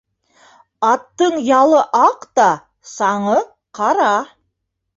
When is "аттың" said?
0.91-1.35